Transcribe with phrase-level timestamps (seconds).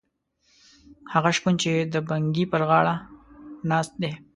[1.13, 2.95] هغه شپون چې د بنګي پر غاړه
[3.69, 4.11] ناست دی.